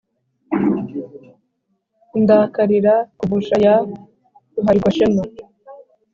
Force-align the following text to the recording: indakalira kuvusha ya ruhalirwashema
indakalira 2.17 2.95
kuvusha 3.17 3.55
ya 3.65 3.75
ruhalirwashema 4.55 5.23